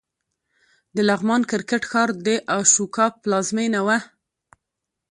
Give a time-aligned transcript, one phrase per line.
[0.95, 3.97] د لغمان کرکټ ښار د اشوکا پلازمېنه وه